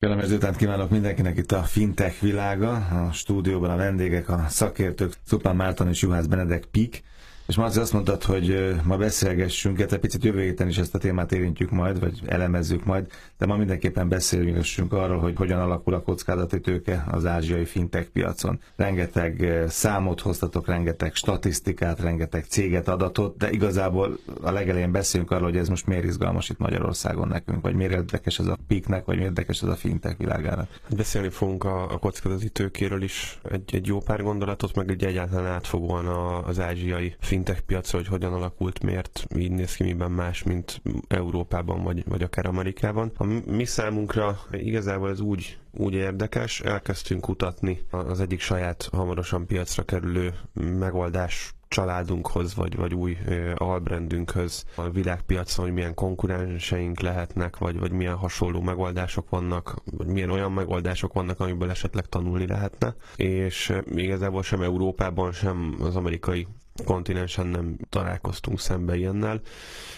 Kellemes 0.00 0.30
után 0.30 0.54
kívánok 0.54 0.90
mindenkinek 0.90 1.36
itt 1.36 1.52
a 1.52 1.62
fintech 1.62 2.20
világa, 2.20 2.72
a 2.72 3.12
stúdióban 3.12 3.70
a 3.70 3.76
vendégek, 3.76 4.28
a 4.28 4.44
szakértők, 4.48 5.12
Szupán 5.26 5.56
Márton 5.56 5.88
és 5.88 6.02
Juhász 6.02 6.26
Benedek 6.26 6.64
Pik, 6.64 7.02
és 7.50 7.56
Marci 7.56 7.78
azt 7.78 7.92
mondtad, 7.92 8.22
hogy 8.22 8.74
ma 8.84 8.96
beszélgessünk, 8.96 9.80
egy 9.80 9.98
picit 9.98 10.24
jövő 10.24 10.40
héten 10.40 10.68
is 10.68 10.78
ezt 10.78 10.94
a 10.94 10.98
témát 10.98 11.32
érintjük 11.32 11.70
majd, 11.70 12.00
vagy 12.00 12.20
elemezzük 12.26 12.84
majd, 12.84 13.06
de 13.38 13.46
ma 13.46 13.56
mindenképpen 13.56 14.08
beszélgessünk 14.08 14.92
arról, 14.92 15.18
hogy 15.18 15.36
hogyan 15.36 15.60
alakul 15.60 15.94
a 15.94 16.02
kockázati 16.02 16.60
tőke 16.60 17.04
az 17.10 17.26
ázsiai 17.26 17.64
fintech 17.64 18.08
piacon. 18.08 18.60
Rengeteg 18.76 19.64
számot 19.68 20.20
hoztatok, 20.20 20.66
rengeteg 20.66 21.14
statisztikát, 21.14 22.00
rengeteg 22.00 22.44
céget, 22.44 22.88
adatot, 22.88 23.36
de 23.36 23.50
igazából 23.50 24.18
a 24.42 24.50
legelején 24.50 24.92
beszélünk 24.92 25.30
arról, 25.30 25.48
hogy 25.48 25.56
ez 25.56 25.68
most 25.68 25.86
miért 25.86 26.04
izgalmas 26.04 26.48
itt 26.48 26.58
Magyarországon 26.58 27.28
nekünk, 27.28 27.62
vagy 27.62 27.74
miért 27.74 27.92
érdekes 27.92 28.38
ez 28.38 28.46
a 28.46 28.58
piknek, 28.66 29.04
vagy 29.04 29.16
miért 29.16 29.30
érdekes 29.30 29.62
ez 29.62 29.68
a 29.68 29.76
fintech 29.76 30.18
világának. 30.18 30.68
Beszélni 30.96 31.28
fogunk 31.28 31.64
a, 31.64 31.92
a 31.92 31.98
kockázati 31.98 32.48
tőkéről 32.48 33.02
is 33.02 33.38
egy, 33.50 33.74
egy 33.74 33.86
jó 33.86 34.00
pár 34.00 34.22
gondolatot, 34.22 34.74
meg 34.74 34.90
egy 34.90 35.04
egyáltalán 35.04 35.46
átfogóan 35.46 36.06
az 36.46 36.60
ázsiai 36.60 37.14
fintech 37.20 37.38
fintech 37.44 37.60
piacra, 37.66 37.98
hogy 37.98 38.06
hogyan 38.06 38.32
alakult, 38.32 38.82
miért 38.82 39.26
így 39.36 39.50
néz 39.50 39.74
ki, 39.74 39.82
miben 39.82 40.10
más, 40.10 40.42
mint 40.42 40.82
Európában, 41.08 41.82
vagy, 41.82 42.04
vagy 42.08 42.22
akár 42.22 42.46
Amerikában. 42.46 43.12
A 43.16 43.24
mi 43.50 43.64
számunkra 43.64 44.38
igazából 44.52 45.10
ez 45.10 45.20
úgy, 45.20 45.58
úgy 45.70 45.94
érdekes, 45.94 46.60
elkezdtünk 46.60 47.20
kutatni 47.20 47.82
az 47.90 48.20
egyik 48.20 48.40
saját 48.40 48.88
hamarosan 48.92 49.46
piacra 49.46 49.82
kerülő 49.84 50.34
megoldás 50.54 51.54
családunkhoz, 51.70 52.54
vagy, 52.54 52.76
vagy 52.76 52.94
új 52.94 53.16
ö, 53.26 53.52
albrandünkhöz 53.56 54.64
a 54.74 54.90
világpiacon, 54.90 55.64
hogy 55.64 55.74
milyen 55.74 55.94
konkurenseink 55.94 57.00
lehetnek, 57.00 57.58
vagy, 57.58 57.78
vagy 57.78 57.92
milyen 57.92 58.14
hasonló 58.14 58.60
megoldások 58.60 59.28
vannak, 59.28 59.74
vagy 59.96 60.06
milyen 60.06 60.30
olyan 60.30 60.52
megoldások 60.52 61.12
vannak, 61.12 61.40
amiből 61.40 61.70
esetleg 61.70 62.06
tanulni 62.06 62.46
lehetne. 62.46 62.94
És 63.16 63.72
igazából 63.94 64.42
sem 64.42 64.62
Európában, 64.62 65.32
sem 65.32 65.76
az 65.80 65.96
amerikai 65.96 66.46
kontinensen 66.84 67.46
nem 67.46 67.76
találkoztunk 67.88 68.60
szembe 68.60 68.96
ilyennel, 68.96 69.40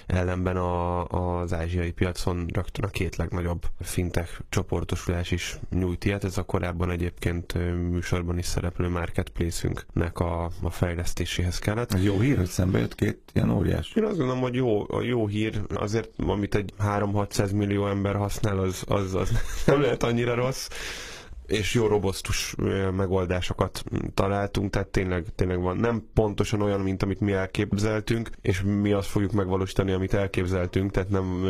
ellenben 0.06 0.56
a, 0.56 1.04
az 1.40 1.52
ázsiai 1.52 1.90
piacon 1.90 2.46
rögtön 2.52 2.84
a 2.84 2.88
két 2.88 3.16
legnagyobb 3.16 3.62
fintech 3.80 4.40
csoportosulás 4.48 5.30
is 5.30 5.58
nyújt 5.70 6.04
ilyet. 6.04 6.24
Ez 6.24 6.38
a 6.38 6.42
korábban 6.42 6.90
egyébként 6.90 7.54
műsorban 7.90 8.38
is 8.38 8.46
szereplő 8.46 8.88
marketplace-ünknek 8.88 10.18
a, 10.18 10.50
a 10.62 10.70
fejlesztéséhez 10.70 11.58
kellett. 11.58 12.02
Jó 12.02 12.20
hír, 12.20 12.36
hogy 12.36 12.46
szembe 12.46 12.78
jött 12.78 12.94
két 12.94 13.18
ilyen 13.32 13.50
óriás? 13.50 13.92
Én 13.94 14.04
azt 14.04 14.16
gondolom, 14.16 14.40
hogy 14.42 14.54
jó, 14.54 14.86
a 14.92 15.02
jó 15.02 15.26
hír, 15.26 15.60
azért 15.74 16.10
amit 16.26 16.54
egy 16.54 16.72
3-600 16.84 17.56
millió 17.56 17.86
ember 17.86 18.14
használ, 18.14 18.58
az, 18.58 18.84
az, 18.86 19.14
az 19.14 19.30
nem 19.66 19.80
lehet 19.80 20.02
annyira 20.02 20.34
rossz 20.34 20.68
és 21.52 21.74
jó 21.74 21.86
robosztus 21.86 22.54
megoldásokat 22.96 23.84
találtunk, 24.14 24.70
tehát 24.70 24.88
tényleg, 24.88 25.24
tényleg 25.34 25.60
van. 25.60 25.76
Nem 25.76 26.08
pontosan 26.14 26.60
olyan, 26.62 26.80
mint 26.80 27.02
amit 27.02 27.20
mi 27.20 27.32
elképzeltünk, 27.32 28.30
és 28.40 28.62
mi 28.62 28.92
azt 28.92 29.08
fogjuk 29.08 29.32
megvalósítani, 29.32 29.92
amit 29.92 30.14
elképzeltünk, 30.14 30.90
tehát 30.90 31.08
nem 31.08 31.46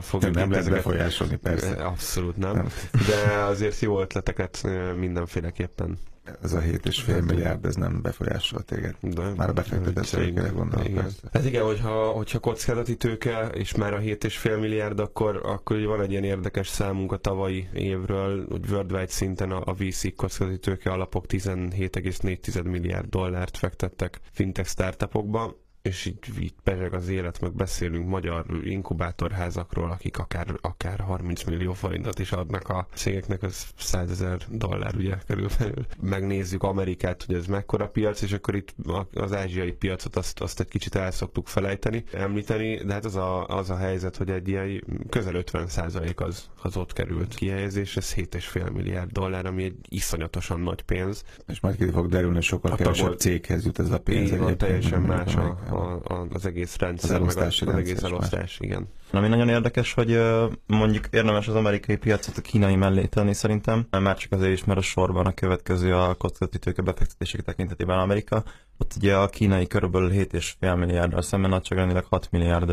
fogjuk... 0.00 0.34
Nem 0.34 0.50
lehet 0.50 0.70
befolyásolni, 0.70 1.36
persze. 1.36 1.84
Abszolút 1.84 2.36
nem. 2.36 2.52
nem. 2.54 2.68
De 2.92 3.42
azért 3.42 3.80
jó 3.80 4.00
ötleteket 4.00 4.68
mindenféleképpen 4.96 5.98
ez 6.42 6.52
a 6.52 6.60
7,5 6.60 7.26
milliárd, 7.26 7.64
ez 7.64 7.74
nem 7.74 8.02
befolyásol 8.02 8.62
téged. 8.62 8.94
De, 9.00 9.32
Már 9.36 9.48
a 9.48 9.52
befektetett 9.52 10.06
tőkére 10.06 10.48
gondolom. 10.48 10.86
Igen. 10.86 11.10
Hát 11.32 11.44
igen, 11.44 11.64
hogyha, 11.64 12.10
hogyha 12.10 12.38
kockázati 12.38 12.96
tőke, 12.96 13.46
és 13.46 13.74
már 13.74 13.94
a 13.94 13.98
7,5 13.98 14.60
milliárd, 14.60 14.98
akkor, 14.98 15.40
akkor 15.44 15.84
van 15.84 16.00
egy 16.00 16.10
ilyen 16.10 16.24
érdekes 16.24 16.68
számunk 16.68 17.12
a 17.12 17.16
tavalyi 17.16 17.68
évről, 17.72 18.46
hogy 18.48 18.70
worldwide 18.70 19.06
szinten 19.06 19.50
a, 19.50 19.62
a 19.64 19.74
VC 19.74 20.14
kockázati 20.16 20.58
tőke 20.58 20.90
alapok 20.90 21.24
17,4 21.28 22.64
milliárd 22.64 23.08
dollárt 23.08 23.56
fektettek 23.56 24.20
fintech 24.30 24.68
startupokba, 24.68 25.56
és 25.82 26.04
így, 26.06 26.18
így 26.40 26.54
pezseg 26.62 26.94
az 26.94 27.08
élet, 27.08 27.40
meg 27.40 27.52
beszélünk 27.52 28.08
magyar 28.08 28.44
inkubátorházakról, 28.64 29.90
akik 29.90 30.18
akár, 30.18 30.46
akár 30.60 30.98
30 30.98 31.44
millió 31.44 31.72
forintot 31.72 32.18
is 32.18 32.32
adnak 32.32 32.68
a 32.68 32.86
cégeknek, 32.94 33.42
az 33.42 33.66
100 33.76 34.10
ezer 34.10 34.38
dollár 34.48 34.94
ugye 34.96 35.14
körülbelül. 35.26 35.86
Megnézzük 36.00 36.62
Amerikát, 36.62 37.22
hogy 37.22 37.34
ez 37.34 37.46
mekkora 37.46 37.88
piac, 37.88 38.22
és 38.22 38.32
akkor 38.32 38.54
itt 38.54 38.74
az 39.14 39.32
ázsiai 39.32 39.72
piacot 39.72 40.16
azt, 40.16 40.40
azt 40.40 40.60
egy 40.60 40.68
kicsit 40.68 40.94
el 40.94 41.10
szoktuk 41.10 41.46
felejteni, 41.46 42.04
említeni, 42.12 42.76
de 42.76 42.92
hát 42.92 43.04
az 43.04 43.16
a, 43.16 43.46
az 43.46 43.70
a 43.70 43.76
helyzet, 43.76 44.16
hogy 44.16 44.30
egy 44.30 44.48
ilyen 44.48 44.84
közel 45.08 45.34
50 45.34 45.68
százalék 45.68 46.20
az, 46.20 46.50
az 46.62 46.76
ott 46.76 46.92
került 46.92 47.34
kihelyezés, 47.34 47.96
ez 47.96 48.14
7,5 48.14 48.72
milliárd 48.72 49.10
dollár, 49.10 49.46
ami 49.46 49.64
egy 49.64 49.76
iszonyatosan 49.88 50.60
nagy 50.60 50.82
pénz. 50.82 51.24
És 51.46 51.60
majd 51.60 51.76
ki 51.76 51.90
fog 51.90 52.08
derülni, 52.08 52.40
sokkal 52.40 52.76
kevesebb 52.76 53.18
céghez 53.18 53.64
jut 53.64 53.78
ez 53.78 53.90
a 53.90 53.98
pénz. 53.98 54.30
Igen, 54.30 54.58
teljesen 54.58 55.00
más 55.00 55.36
a, 55.36 55.58
a, 55.70 56.00
a, 56.04 56.26
az 56.32 56.46
egész 56.46 56.76
rendszer, 56.76 57.20
az 57.22 57.34
meg 57.34 57.46
az, 57.46 57.62
az 57.66 57.74
egész 57.74 58.02
elosztás, 58.02 58.58
igen. 58.60 58.88
Ami 59.12 59.28
nagyon 59.28 59.48
érdekes, 59.48 59.92
hogy 59.92 60.20
mondjuk 60.66 61.06
érdemes 61.10 61.48
az 61.48 61.54
amerikai 61.54 61.96
piacot 61.96 62.36
a 62.36 62.40
kínai 62.40 62.76
mellé 62.76 63.04
tenni 63.04 63.34
szerintem, 63.34 63.86
már 63.90 64.16
csak 64.16 64.32
azért 64.32 64.52
is, 64.52 64.64
mert 64.64 64.78
a 64.78 64.82
sorban 64.82 65.26
a 65.26 65.32
következő 65.32 65.94
a 65.94 66.14
kockázati 66.14 66.58
tőke 66.58 66.82
befektetések 66.82 67.40
tekintetében 67.40 67.98
Amerika. 67.98 68.44
Ott 68.78 68.92
ugye 68.96 69.16
a 69.16 69.28
kínai 69.28 69.66
körülbelül 69.66 70.10
7,5 70.10 70.78
milliárdra 70.78 71.22
szemben 71.22 71.50
nagyságrendileg 71.50 72.04
6 72.04 72.28
milliárd 72.30 72.70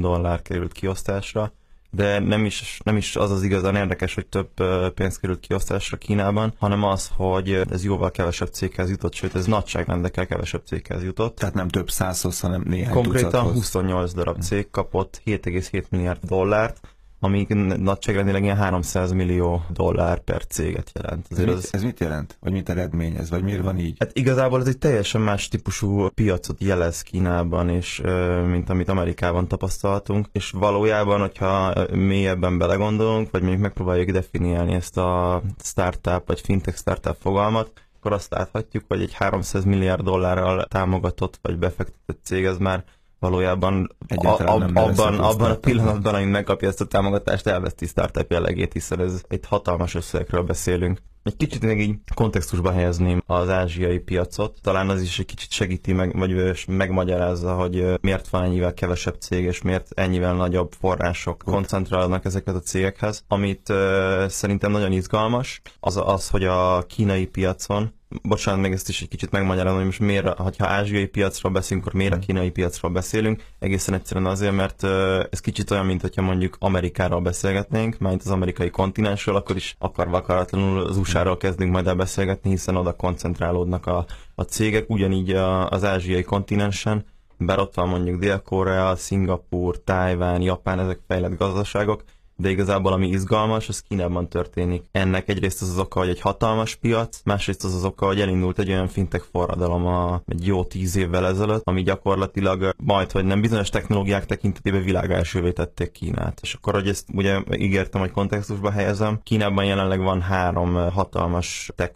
dollár 0.00 0.42
került 0.42 0.72
kiosztásra, 0.72 1.52
de 1.90 2.18
nem 2.18 2.44
is, 2.44 2.80
nem 2.84 2.96
is 2.96 3.16
az 3.16 3.30
az 3.30 3.42
igazán 3.42 3.76
érdekes, 3.76 4.14
hogy 4.14 4.26
több 4.26 4.50
pénz 4.94 5.18
került 5.18 5.40
kiosztásra 5.40 5.96
Kínában, 5.96 6.54
hanem 6.58 6.84
az, 6.84 7.10
hogy 7.16 7.52
ez 7.70 7.84
jóval 7.84 8.10
kevesebb 8.10 8.48
céghez 8.48 8.90
jutott, 8.90 9.14
sőt 9.14 9.34
ez 9.34 9.46
nagyságrendekkel 9.46 10.26
kevesebb 10.26 10.62
céghez 10.64 11.02
jutott. 11.02 11.36
Tehát 11.36 11.54
nem 11.54 11.68
több 11.68 11.90
százhoz, 11.90 12.40
hanem 12.40 12.62
néhány 12.66 12.92
Konkrétan 12.94 13.30
tucathoz. 13.30 13.54
28 13.54 14.12
darab 14.12 14.40
cég 14.40 14.70
kapott 14.70 15.22
7,7 15.24 15.88
milliárd 15.88 16.24
dollárt, 16.24 16.80
ami 17.20 17.46
nagyságrendileg 17.76 18.42
ilyen 18.42 18.56
300 18.56 19.12
millió 19.12 19.62
dollár 19.72 20.20
per 20.20 20.46
céget 20.46 20.90
jelent. 20.94 21.26
Ez, 21.30 21.38
mit, 21.38 21.48
az... 21.48 21.68
ez 21.72 21.82
mit 21.82 22.00
jelent? 22.00 22.36
Vagy 22.40 22.52
mit 22.52 22.68
eredményez? 22.68 23.30
Vagy 23.30 23.42
miért 23.42 23.62
van 23.62 23.78
így? 23.78 23.96
Hát 23.98 24.16
igazából 24.16 24.60
ez 24.60 24.66
egy 24.66 24.78
teljesen 24.78 25.20
más 25.20 25.48
típusú 25.48 26.08
piacot 26.08 26.60
jelez 26.60 27.02
Kínában, 27.02 27.68
és 27.68 28.02
mint 28.46 28.70
amit 28.70 28.88
Amerikában 28.88 29.48
tapasztaltunk, 29.48 30.26
és 30.32 30.50
valójában, 30.50 31.20
hogyha 31.20 31.74
mélyebben 31.92 32.58
belegondolunk, 32.58 33.30
vagy 33.30 33.40
mondjuk 33.40 33.62
megpróbáljuk 33.62 34.10
definiálni 34.10 34.74
ezt 34.74 34.96
a 34.96 35.42
startup, 35.62 36.26
vagy 36.26 36.40
fintech 36.40 36.76
startup 36.76 37.16
fogalmat, 37.20 37.72
akkor 38.00 38.12
azt 38.12 38.30
láthatjuk, 38.30 38.84
hogy 38.88 39.02
egy 39.02 39.12
300 39.12 39.64
milliárd 39.64 40.02
dollárral 40.02 40.64
támogatott 40.64 41.38
vagy 41.42 41.58
befektetett 41.58 42.20
cég, 42.24 42.44
ez 42.44 42.58
már 42.58 42.84
valójában 43.20 43.96
a, 44.16 44.28
ab, 44.28 44.76
abban, 44.76 45.18
abban 45.18 45.50
a 45.50 45.54
pillanatban, 45.54 46.14
amint 46.14 46.30
megkapja 46.30 46.68
ezt 46.68 46.80
a 46.80 46.86
támogatást, 46.86 47.46
elveszti 47.46 47.86
startup 47.86 48.30
jellegét, 48.30 48.72
hiszen 48.72 49.00
ez 49.00 49.22
egy 49.28 49.44
hatalmas 49.48 49.94
összegekről 49.94 50.42
beszélünk. 50.42 51.02
Egy 51.22 51.36
kicsit 51.36 51.62
még 51.62 51.80
így 51.80 51.98
kontextusba 52.14 52.72
helyezném 52.72 53.22
az 53.26 53.48
ázsiai 53.48 53.98
piacot. 53.98 54.58
Talán 54.62 54.88
az 54.88 55.02
is 55.02 55.18
egy 55.18 55.26
kicsit 55.26 55.50
segíti, 55.50 55.92
meg, 55.92 56.18
vagy 56.18 56.66
megmagyarázza, 56.66 57.54
hogy 57.54 58.00
miért 58.00 58.28
van 58.28 58.42
ennyivel 58.42 58.74
kevesebb 58.74 59.14
cég, 59.18 59.44
és 59.44 59.62
miért 59.62 59.88
ennyivel 59.94 60.34
nagyobb 60.34 60.72
források 60.72 61.42
koncentrálnak 61.44 62.24
ezeket 62.24 62.54
a 62.54 62.60
cégekhez. 62.60 63.24
Amit 63.28 63.68
uh, 63.68 64.26
szerintem 64.26 64.70
nagyon 64.70 64.92
izgalmas, 64.92 65.62
az 65.80 65.96
az, 66.04 66.28
hogy 66.28 66.44
a 66.44 66.84
kínai 66.86 67.26
piacon 67.26 67.92
bocsánat, 68.22 68.60
meg 68.60 68.72
ezt 68.72 68.88
is 68.88 69.02
egy 69.02 69.08
kicsit 69.08 69.30
megmagyarázom, 69.30 69.76
hogy 69.76 69.86
most 69.86 70.00
miért, 70.00 70.26
ha 70.26 70.52
ázsiai 70.58 71.06
piacról 71.06 71.52
beszélünk, 71.52 71.86
akkor 71.86 71.98
miért 71.98 72.14
a 72.14 72.18
kínai 72.18 72.50
piacról 72.50 72.90
beszélünk. 72.90 73.44
Egészen 73.58 73.94
egyszerűen 73.94 74.26
azért, 74.26 74.54
mert 74.54 74.84
ez 75.32 75.40
kicsit 75.40 75.70
olyan, 75.70 75.86
mint 75.86 76.00
hogyha 76.00 76.22
mondjuk 76.22 76.56
Amerikáról 76.58 77.20
beszélgetnénk, 77.20 77.98
mint 77.98 78.22
az 78.24 78.30
amerikai 78.30 78.70
kontinensről, 78.70 79.36
akkor 79.36 79.56
is 79.56 79.76
akarva 79.78 80.16
akaratlanul 80.16 80.80
az 80.80 80.96
USA-ról 81.10 81.36
kezdünk 81.36 81.72
majd 81.72 81.86
el 81.86 81.94
beszélgetni, 81.94 82.50
hiszen 82.50 82.76
oda 82.76 82.92
koncentrálódnak 82.92 83.86
a, 83.86 84.06
a 84.34 84.42
cégek, 84.42 84.90
ugyanígy 84.90 85.30
a, 85.30 85.68
az 85.68 85.84
ázsiai 85.84 86.22
kontinensen, 86.22 87.04
bár 87.36 87.58
ott 87.58 87.74
van 87.74 87.88
mondjuk 87.88 88.20
Dél-Korea, 88.20 88.96
Szingapur, 88.96 89.78
Tájván, 89.78 90.42
Japán, 90.42 90.78
ezek 90.78 91.00
fejlett 91.06 91.36
gazdaságok, 91.36 92.04
de 92.40 92.50
igazából 92.50 92.92
ami 92.92 93.08
izgalmas, 93.08 93.68
az 93.68 93.82
Kínában 93.88 94.28
történik. 94.28 94.84
Ennek 94.92 95.28
egyrészt 95.28 95.62
az 95.62 95.68
az 95.68 95.78
oka, 95.78 95.98
hogy 95.98 96.08
egy 96.08 96.20
hatalmas 96.20 96.74
piac, 96.74 97.20
másrészt 97.24 97.64
az 97.64 97.74
az 97.74 97.84
oka, 97.84 98.06
hogy 98.06 98.20
elindult 98.20 98.58
egy 98.58 98.70
olyan 98.70 98.88
fintek 98.88 99.22
forradalom 99.32 99.86
a, 99.86 100.22
egy 100.26 100.46
jó 100.46 100.64
tíz 100.64 100.96
évvel 100.96 101.26
ezelőtt, 101.26 101.62
ami 101.64 101.82
gyakorlatilag 101.82 102.74
majd, 102.76 103.10
hogy 103.10 103.24
nem 103.24 103.40
bizonyos 103.40 103.68
technológiák 103.68 104.26
tekintetében 104.26 104.82
világ 104.82 105.12
elsővé 105.12 105.52
tették 105.52 105.90
Kínát. 105.90 106.38
És 106.42 106.54
akkor, 106.54 106.74
hogy 106.74 106.88
ezt 106.88 107.06
ugye 107.12 107.42
ígértem, 107.52 108.00
hogy 108.00 108.10
kontextusba 108.10 108.70
helyezem, 108.70 109.20
Kínában 109.22 109.64
jelenleg 109.64 110.00
van 110.00 110.20
három 110.20 110.74
hatalmas 110.74 111.70
tech 111.74 111.94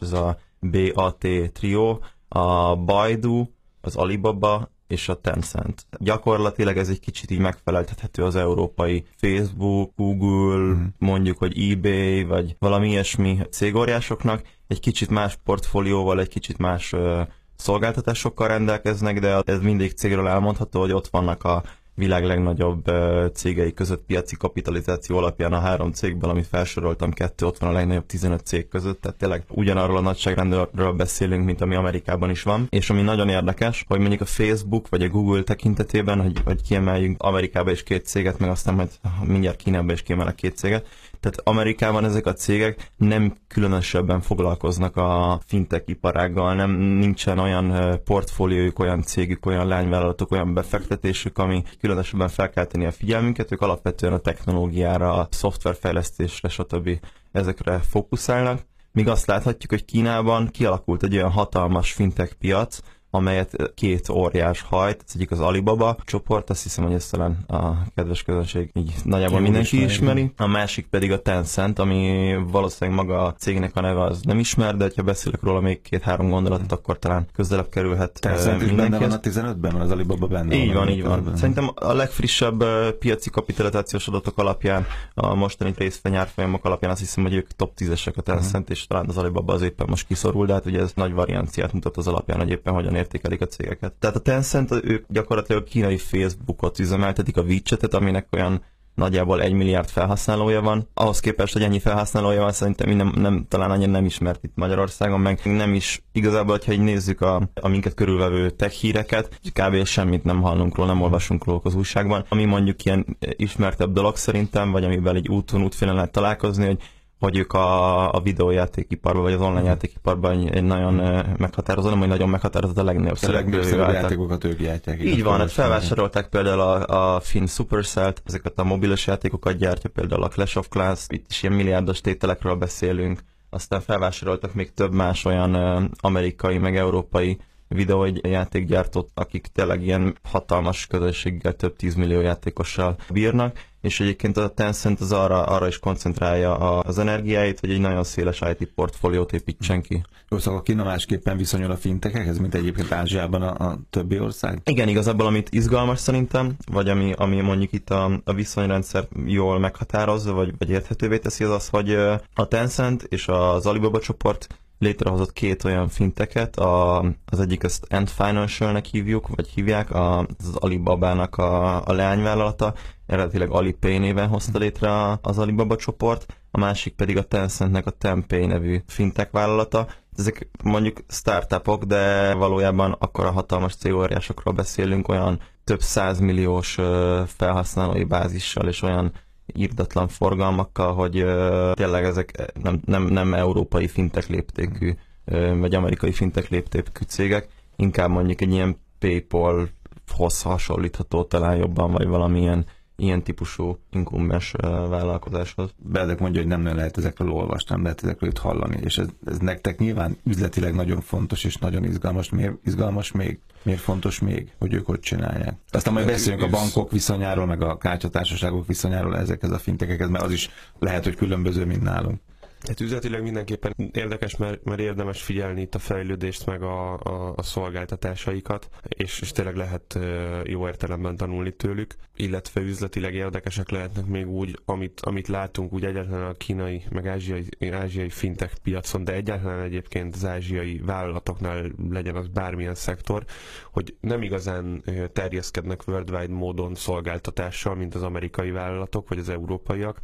ez 0.00 0.12
a 0.12 0.38
BAT 0.60 1.26
trio, 1.52 1.98
a 2.28 2.76
Baidu, 2.76 3.44
az 3.80 3.96
Alibaba 3.96 4.72
és 4.86 5.08
a 5.08 5.20
Tencent. 5.20 5.86
Gyakorlatilag 5.98 6.76
ez 6.76 6.88
egy 6.88 7.00
kicsit 7.00 7.30
így 7.30 7.38
megfeleltethető 7.38 8.22
az 8.24 8.36
európai 8.36 9.04
Facebook, 9.16 9.92
Google, 9.96 10.74
mm. 10.74 10.84
mondjuk, 10.98 11.38
hogy 11.38 11.70
eBay, 11.70 12.24
vagy 12.24 12.56
valami 12.58 12.88
ilyesmi 12.88 13.38
cégóriásoknak. 13.50 14.42
Egy 14.66 14.80
kicsit 14.80 15.10
más 15.10 15.38
portfólióval, 15.44 16.20
egy 16.20 16.28
kicsit 16.28 16.58
más 16.58 16.92
ö, 16.92 17.22
szolgáltatásokkal 17.56 18.48
rendelkeznek, 18.48 19.20
de 19.20 19.42
ez 19.44 19.60
mindig 19.60 19.92
cégről 19.92 20.28
elmondható, 20.28 20.80
hogy 20.80 20.92
ott 20.92 21.08
vannak 21.08 21.44
a 21.44 21.62
világ 21.94 22.24
legnagyobb 22.24 22.90
cégei 23.34 23.72
között 23.72 24.04
piaci 24.06 24.36
kapitalizáció 24.36 25.16
alapján 25.16 25.52
a 25.52 25.58
három 25.58 25.92
cégből, 25.92 26.30
amit 26.30 26.46
felsoroltam, 26.46 27.12
kettő 27.12 27.46
ott 27.46 27.58
van 27.58 27.70
a 27.70 27.72
legnagyobb 27.72 28.06
15 28.06 28.46
cég 28.46 28.68
között, 28.68 29.00
tehát 29.00 29.18
tényleg 29.18 29.44
ugyanarról 29.48 29.96
a 29.96 30.00
nagyságrendről 30.00 30.92
beszélünk, 30.92 31.44
mint 31.44 31.60
ami 31.60 31.74
Amerikában 31.74 32.30
is 32.30 32.42
van. 32.42 32.66
És 32.70 32.90
ami 32.90 33.02
nagyon 33.02 33.28
érdekes, 33.28 33.84
hogy 33.88 33.98
mondjuk 33.98 34.20
a 34.20 34.24
Facebook 34.24 34.88
vagy 34.88 35.02
a 35.02 35.08
Google 35.08 35.42
tekintetében, 35.42 36.22
hogy, 36.22 36.40
hogy 36.44 36.62
kiemeljünk 36.62 37.22
Amerikába 37.22 37.70
is 37.70 37.82
két 37.82 38.06
céget, 38.06 38.38
meg 38.38 38.50
aztán 38.50 38.74
majd 38.74 38.90
mindjárt 39.22 39.56
Kínába 39.56 39.92
is 39.92 40.02
kiemelek 40.02 40.34
két 40.34 40.56
céget, 40.56 40.86
tehát 41.24 41.40
Amerikában 41.48 42.04
ezek 42.04 42.26
a 42.26 42.32
cégek 42.32 42.90
nem 42.96 43.34
különösebben 43.48 44.20
foglalkoznak 44.20 44.96
a 44.96 45.40
fintech 45.46 45.82
iparággal, 45.86 46.54
nem 46.54 46.70
nincsen 46.70 47.38
olyan 47.38 47.98
portfóliójuk, 48.04 48.78
olyan 48.78 49.02
cégük, 49.02 49.46
olyan 49.46 49.66
lányvállalatok, 49.66 50.30
olyan 50.30 50.54
befektetésük, 50.54 51.38
ami 51.38 51.62
különösebben 51.80 52.28
felkelteni 52.28 52.84
a 52.84 52.92
figyelmünket, 52.92 53.52
ők 53.52 53.60
alapvetően 53.60 54.12
a 54.12 54.18
technológiára, 54.18 55.12
a 55.12 55.28
szoftverfejlesztésre, 55.30 56.48
stb. 56.48 56.90
ezekre 57.32 57.78
fókuszálnak. 57.78 58.60
Míg 58.92 59.08
azt 59.08 59.26
láthatjuk, 59.26 59.70
hogy 59.70 59.84
Kínában 59.84 60.48
kialakult 60.48 61.02
egy 61.02 61.14
olyan 61.14 61.30
hatalmas 61.30 61.92
fintech 61.92 62.34
piac, 62.34 62.78
amelyet 63.14 63.72
két 63.74 64.08
óriás 64.08 64.60
hajt, 64.60 65.02
az 65.06 65.12
egyik 65.14 65.30
az 65.30 65.40
Alibaba 65.40 65.96
csoport, 66.04 66.50
azt 66.50 66.62
hiszem, 66.62 66.84
hogy 66.84 66.94
ezt 66.94 67.10
talán 67.10 67.44
a 67.48 67.72
kedves 67.94 68.22
közönség 68.22 68.70
így 68.74 68.94
nagyjából 69.04 69.36
Jó, 69.36 69.42
mindenki 69.42 69.76
ismeri. 69.76 69.92
ismeri. 69.92 70.32
A 70.36 70.46
másik 70.46 70.86
pedig 70.86 71.12
a 71.12 71.22
Tencent, 71.22 71.78
ami 71.78 72.34
valószínűleg 72.50 73.04
maga 73.04 73.24
a 73.24 73.32
cégnek 73.32 73.76
a 73.76 73.80
neve 73.80 74.02
az 74.02 74.20
nem 74.22 74.38
ismer, 74.38 74.76
de 74.76 74.90
ha 74.96 75.02
beszélek 75.02 75.42
róla 75.42 75.60
még 75.60 75.82
két-három 75.82 76.30
gondolatot, 76.30 76.72
akkor 76.72 76.98
talán 76.98 77.26
közelebb 77.32 77.68
kerülhet 77.68 78.20
Tencent 78.20 78.62
is 78.62 78.70
benne 78.70 78.98
van 78.98 79.10
a 79.10 79.20
15-ben, 79.20 79.74
az 79.74 79.90
Alibaba 79.90 80.26
benne 80.26 80.54
Így 80.54 80.66
van, 80.66 80.76
van 80.76 80.88
így 80.88 81.02
van. 81.02 81.36
Szerintem 81.36 81.70
a 81.74 81.92
legfrissebb 81.92 82.64
piaci 82.98 83.30
kapitalizációs 83.30 84.08
adatok 84.08 84.38
alapján, 84.38 84.86
a 85.14 85.34
mostani 85.34 85.74
részvényárfolyamok 85.76 86.64
alapján 86.64 86.90
azt 86.90 87.00
hiszem, 87.00 87.22
hogy 87.22 87.34
ők 87.34 87.50
top 87.50 87.72
10-esek 87.78 88.14
a 88.14 88.22
Tencent, 88.22 88.62
uh-huh. 88.62 88.76
és 88.76 88.86
talán 88.86 89.08
az 89.08 89.16
Alibaba 89.16 89.52
az 89.52 89.62
éppen 89.62 89.86
most 89.88 90.06
kiszorul, 90.06 90.46
de 90.46 90.52
hát 90.52 90.66
ugye 90.66 90.80
ez 90.80 90.92
nagy 90.94 91.12
varianciát 91.12 91.72
mutat 91.72 91.96
az 91.96 92.06
alapján, 92.06 92.38
hogy 92.38 92.50
éppen 92.50 92.74
hogyan 92.74 92.94
értékelik 93.04 93.40
a 93.40 93.46
cégeket. 93.46 93.92
Tehát 93.92 94.16
a 94.16 94.20
Tencent, 94.20 94.70
ők 94.82 95.04
gyakorlatilag 95.08 95.62
a 95.62 95.64
kínai 95.64 95.96
Facebookot 95.96 96.78
üzemeltetik, 96.78 97.36
a 97.36 97.42
WeChat-et, 97.42 97.94
aminek 97.94 98.26
olyan 98.32 98.62
nagyjából 98.94 99.42
egy 99.42 99.52
milliárd 99.52 99.88
felhasználója 99.88 100.60
van. 100.60 100.88
Ahhoz 100.94 101.20
képest, 101.20 101.52
hogy 101.52 101.62
ennyi 101.62 101.78
felhasználója 101.78 102.40
van, 102.40 102.52
szerintem 102.52 102.96
nem, 102.96 103.12
nem, 103.16 103.46
talán 103.48 103.70
annyira 103.70 103.90
nem 103.90 104.04
ismert 104.04 104.44
itt 104.44 104.52
Magyarországon, 104.54 105.20
meg 105.20 105.40
nem 105.44 105.74
is 105.74 106.02
igazából, 106.12 106.58
ha 106.66 106.72
így 106.72 106.80
nézzük 106.80 107.20
a, 107.20 107.50
a 107.60 107.68
minket 107.68 107.94
körülvevő 107.94 108.50
tech 108.50 108.74
híreket, 108.74 109.40
kb. 109.52 109.84
semmit 109.84 110.24
nem 110.24 110.42
hallunk 110.42 110.76
róla, 110.76 110.92
nem 110.92 111.02
olvasunk 111.02 111.44
róla 111.44 111.60
az 111.62 111.74
újságban. 111.74 112.24
Ami 112.28 112.44
mondjuk 112.44 112.84
ilyen 112.84 113.16
ismertebb 113.36 113.92
dolog 113.92 114.16
szerintem, 114.16 114.70
vagy 114.70 114.84
amivel 114.84 115.16
egy 115.16 115.28
úton 115.28 115.62
útféle 115.62 115.92
lehet 115.92 116.12
találkozni, 116.12 116.66
hogy 116.66 116.78
hogy 117.24 117.38
ők 117.38 117.52
a, 117.52 118.12
a 118.12 118.20
videójátékiparban, 118.20 119.22
vagy 119.22 119.32
az 119.32 119.40
online 119.40 119.60
mm. 119.60 119.64
játékiparban 119.64 120.32
egy, 120.32 120.56
egy 120.56 120.64
nagyon 120.64 120.94
meghatározó, 121.38 121.88
nem, 121.88 121.98
hogy 121.98 122.08
nagyon 122.08 122.28
meghatározott 122.28 122.78
a 122.78 122.84
legnagyobb 122.84 123.16
szereplő. 123.16 123.82
A 123.82 123.92
játékokat 123.92 124.44
ők 124.44 124.58
gyártják. 124.58 125.02
Így 125.02 125.22
van, 125.22 125.38
hát 125.38 125.52
felvásárolták 125.52 126.28
például 126.28 126.60
a, 126.60 127.14
a 127.14 127.20
Finn 127.20 127.46
Supercell-t, 127.46 128.22
ezeket 128.24 128.58
a 128.58 128.64
mobilos 128.64 129.06
játékokat 129.06 129.56
gyártja, 129.56 129.90
például 129.90 130.22
a 130.22 130.28
Clash 130.28 130.56
of 130.58 130.68
Clans, 130.68 131.04
itt 131.08 131.26
is 131.28 131.42
ilyen 131.42 131.54
milliárdos 131.54 132.00
tételekről 132.00 132.54
beszélünk, 132.54 133.20
aztán 133.50 133.80
felvásároltak 133.80 134.54
még 134.54 134.72
több 134.74 134.92
más 134.92 135.24
olyan 135.24 135.54
amerikai, 136.00 136.58
meg 136.58 136.76
európai 136.76 137.38
videójátékgyártót, 137.68 139.10
akik 139.14 139.46
tényleg 139.46 139.82
ilyen 139.82 140.16
hatalmas 140.22 140.86
közösséggel, 140.86 141.52
több 141.52 141.76
tízmillió 141.76 142.20
játékossal 142.20 142.96
bírnak, 143.12 143.58
és 143.84 144.00
egyébként 144.00 144.36
a 144.36 144.48
Tencent 144.48 145.00
az 145.00 145.12
arra, 145.12 145.42
arra 145.42 145.66
is 145.66 145.78
koncentrálja 145.78 146.56
az 146.80 146.98
energiáit, 146.98 147.60
hogy 147.60 147.70
egy 147.70 147.80
nagyon 147.80 148.04
széles 148.04 148.40
IT 148.58 148.70
portfóliót 148.74 149.32
építsen 149.32 149.82
ki. 149.82 150.02
Jó, 150.28 150.38
szóval 150.38 150.62
Kína 150.62 150.84
másképpen 150.84 151.36
viszonyul 151.36 151.70
a 151.70 151.76
fintekekhez, 151.76 152.38
mint 152.38 152.54
egyébként 152.54 152.92
Ázsiában 152.92 153.42
a, 153.42 153.66
a 153.66 153.78
többi 153.90 154.18
ország? 154.18 154.60
Igen, 154.64 154.88
igazából 154.88 155.26
amit 155.26 155.50
izgalmas 155.50 155.98
szerintem, 155.98 156.56
vagy 156.72 156.88
ami, 156.88 157.12
ami 157.16 157.40
mondjuk 157.40 157.72
itt 157.72 157.90
a, 157.90 158.20
a 158.24 158.32
viszonyrendszer 158.32 159.08
jól 159.26 159.58
meghatározza, 159.58 160.32
vagy, 160.32 160.54
vagy 160.58 160.70
érthetővé 160.70 161.18
teszi, 161.18 161.44
az 161.44 161.50
az, 161.50 161.68
hogy 161.68 161.94
a 162.34 162.48
Tencent 162.48 163.02
és 163.02 163.28
az 163.28 163.66
Alibaba 163.66 164.00
csoport 164.00 164.46
létrehozott 164.78 165.32
két 165.32 165.64
olyan 165.64 165.88
finteket, 165.88 166.56
a, 166.56 166.98
az 167.26 167.40
egyik 167.40 167.62
ezt 167.62 167.86
Ant 167.90 168.10
Financial-nek 168.10 168.84
hívjuk, 168.84 169.28
vagy 169.28 169.48
hívják, 169.48 169.90
a, 169.90 170.18
az 170.18 170.54
Alibaba-nak 170.54 171.36
a, 171.36 171.84
a 171.86 171.92
leányvállalata, 171.92 172.74
eredetileg 173.06 173.50
Alipay 173.50 173.98
néven 173.98 174.28
hozta 174.28 174.58
létre 174.58 175.18
az 175.22 175.38
Alibaba 175.38 175.76
csoport, 175.76 176.26
a 176.50 176.58
másik 176.58 176.94
pedig 176.94 177.16
a 177.16 177.22
Tencentnek 177.22 177.86
a 177.86 177.90
Tempay 177.90 178.46
nevű 178.46 178.80
fintech 178.86 179.32
vállalata. 179.32 179.86
Ezek 180.16 180.48
mondjuk 180.62 180.98
startupok, 181.08 181.84
de 181.84 182.34
valójában 182.34 182.96
akkor 182.98 183.24
a 183.24 183.30
hatalmas 183.30 183.74
cégóriásokról 183.74 184.54
beszélünk, 184.54 185.08
olyan 185.08 185.40
több 185.64 185.80
százmilliós 185.80 186.78
felhasználói 187.26 188.04
bázissal 188.04 188.68
és 188.68 188.82
olyan 188.82 189.12
írdatlan 189.52 190.08
forgalmakkal, 190.08 190.94
hogy 190.94 191.22
uh, 191.22 191.72
tényleg 191.72 192.04
ezek 192.04 192.52
nem, 192.62 192.80
nem, 192.84 193.06
nem 193.06 193.34
európai 193.34 193.88
fintek 193.88 194.26
léptékű, 194.26 194.92
uh, 195.24 195.58
vagy 195.58 195.74
amerikai 195.74 196.12
fintek 196.12 196.48
léptékű 196.48 197.04
cégek, 197.06 197.48
inkább 197.76 198.10
mondjuk 198.10 198.40
egy 198.40 198.52
ilyen 198.52 198.76
PayPal-hoz 198.98 200.42
hasonlítható 200.42 201.24
talán 201.24 201.56
jobban, 201.56 201.92
vagy 201.92 202.06
valamilyen 202.06 202.66
ilyen 202.96 203.22
típusú 203.22 203.78
inkumbens 203.90 204.54
vállalkozáshoz. 204.88 205.70
Bedek 205.76 206.18
mondja, 206.18 206.40
hogy 206.40 206.50
nem 206.50 206.60
nagyon 206.60 206.76
lehet 206.76 206.98
ezekről 206.98 207.30
olvasni, 207.30 207.74
nem 207.74 207.82
lehet 207.82 208.02
ezekről 208.02 208.30
itt 208.30 208.38
hallani, 208.38 208.78
és 208.84 208.98
ez, 208.98 209.06
ez 209.26 209.38
nektek 209.38 209.78
nyilván 209.78 210.16
üzletileg 210.24 210.74
nagyon 210.74 211.00
fontos 211.00 211.44
és 211.44 211.56
nagyon 211.56 211.84
izgalmas. 211.84 212.30
Miért 212.30 212.54
izgalmas 212.64 213.12
még? 213.12 213.38
Miért 213.62 213.80
fontos 213.80 214.18
még, 214.18 214.52
hogy 214.58 214.72
ők 214.74 214.86
hogy 214.86 215.00
csinálják? 215.00 215.56
Aztán 215.70 215.92
majd 215.92 216.06
beszélünk 216.06 216.42
a 216.42 216.48
bankok 216.48 216.90
viszonyáról, 216.90 217.46
meg 217.46 217.62
a 217.62 217.76
kártyatársaságok 217.76 218.66
viszonyáról 218.66 219.16
ezekhez 219.16 219.50
a 219.50 219.58
fintekekhez, 219.58 220.08
mert 220.08 220.24
az 220.24 220.32
is 220.32 220.50
lehet, 220.78 221.04
hogy 221.04 221.16
különböző, 221.16 221.64
mint 221.64 221.82
nálunk. 221.82 222.20
Hát 222.68 222.80
üzletileg 222.80 223.22
mindenképpen 223.22 223.72
érdekes, 223.92 224.36
mert, 224.36 224.64
mert 224.64 224.80
érdemes 224.80 225.22
figyelni 225.22 225.60
itt 225.60 225.74
a 225.74 225.78
fejlődést, 225.78 226.46
meg 226.46 226.62
a, 226.62 226.92
a, 226.92 227.32
a 227.36 227.42
szolgáltatásaikat, 227.42 228.68
és, 228.88 229.20
és 229.20 229.32
tényleg 229.32 229.56
lehet 229.56 229.98
jó 230.44 230.66
értelemben 230.66 231.16
tanulni 231.16 231.52
tőlük, 231.52 231.94
illetve 232.16 232.60
üzletileg 232.60 233.14
érdekesek 233.14 233.70
lehetnek 233.70 234.06
még 234.06 234.28
úgy, 234.28 234.58
amit, 234.64 235.00
amit 235.00 235.28
látunk 235.28 235.72
úgy 235.72 235.84
egyáltalán 235.84 236.28
a 236.28 236.32
kínai, 236.32 236.82
meg 236.90 237.06
ázsiai, 237.06 237.48
ázsiai 237.72 238.10
fintech 238.10 238.54
piacon, 238.62 239.04
de 239.04 239.12
egyáltalán 239.12 239.60
egyébként 239.62 240.14
az 240.14 240.24
ázsiai 240.24 240.78
vállalatoknál 240.84 241.70
legyen 241.90 242.16
az 242.16 242.28
bármilyen 242.28 242.74
szektor, 242.74 243.24
hogy 243.72 243.96
nem 244.00 244.22
igazán 244.22 244.82
terjeszkednek 245.12 245.82
worldwide 245.86 246.34
módon 246.34 246.74
szolgáltatással, 246.74 247.74
mint 247.74 247.94
az 247.94 248.02
amerikai 248.02 248.50
vállalatok, 248.50 249.08
vagy 249.08 249.18
az 249.18 249.28
európaiak, 249.28 249.98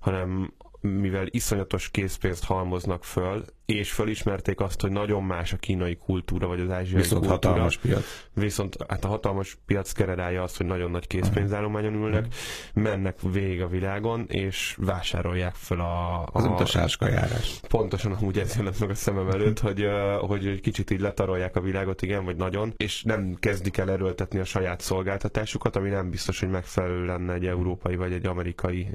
hanem 0.00 0.52
mivel 0.80 1.26
iszonyatos 1.30 1.90
készpénzt 1.90 2.44
halmoznak 2.44 3.04
föl, 3.04 3.44
és 3.66 3.92
fölismerték 3.92 4.60
azt, 4.60 4.80
hogy 4.80 4.90
nagyon 4.90 5.22
más 5.24 5.52
a 5.52 5.56
kínai 5.56 5.96
kultúra, 5.96 6.46
vagy 6.46 6.60
az 6.60 6.70
ázsiai 6.70 7.00
Viszont 7.00 7.26
kultúra. 7.26 7.48
hatalmas 7.48 7.76
piac. 7.76 8.04
Viszont 8.34 8.76
hát 8.88 9.04
a 9.04 9.08
hatalmas 9.08 9.58
piac 9.66 9.92
keredálja 9.92 10.42
azt, 10.42 10.56
hogy 10.56 10.66
nagyon 10.66 10.90
nagy 10.90 11.06
készpénzállományon 11.06 11.94
ülnek, 11.94 12.26
mennek 12.74 13.18
végig 13.32 13.62
a 13.62 13.68
világon, 13.68 14.24
és 14.28 14.76
vásárolják 14.78 15.54
föl 15.54 15.80
a... 15.80 16.22
a 16.22 16.28
az 16.32 16.44
a, 16.44 16.56
a 16.56 16.66
sáskajárás. 16.66 17.60
Pontosan 17.68 18.12
amúgy 18.12 18.38
ez 18.38 18.56
jön 18.56 18.72
meg 18.80 18.90
a 18.90 18.94
szemem 18.94 19.28
előtt, 19.28 19.58
hogy, 19.58 19.86
hogy 20.20 20.46
egy 20.46 20.60
kicsit 20.60 20.90
így 20.90 21.00
letarolják 21.00 21.56
a 21.56 21.60
világot, 21.60 22.02
igen, 22.02 22.24
vagy 22.24 22.36
nagyon, 22.36 22.74
és 22.76 23.02
nem 23.02 23.36
kezdik 23.40 23.76
el 23.76 23.90
erőltetni 23.90 24.38
a 24.38 24.44
saját 24.44 24.80
szolgáltatásukat, 24.80 25.76
ami 25.76 25.88
nem 25.88 26.10
biztos, 26.10 26.40
hogy 26.40 26.48
megfelelő 26.48 27.04
lenne 27.04 27.32
egy 27.32 27.46
európai 27.46 27.96
vagy 27.96 28.12
egy 28.12 28.26
amerikai 28.26 28.88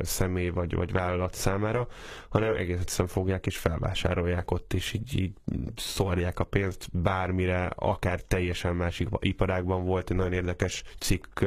személy 0.00 0.48
vagy, 0.48 0.74
vagy 0.74 0.92
vállalat 0.92 1.25
vállalat 1.26 1.34
számára, 1.34 1.88
hanem 2.28 2.54
egész 2.54 2.78
egyszerűen 2.78 3.08
fogják 3.08 3.46
és 3.46 3.56
felvásárolják 3.56 4.50
ott, 4.50 4.72
és 4.72 4.92
így, 4.92 5.18
így 5.20 5.32
szórják 5.76 6.38
a 6.38 6.44
pénzt 6.44 6.88
bármire, 6.92 7.70
akár 7.74 8.20
teljesen 8.20 8.74
másik 8.74 9.08
iparágban 9.20 9.84
volt 9.84 10.10
egy 10.10 10.16
nagyon 10.16 10.32
érdekes 10.32 10.82
cikk 10.98 11.40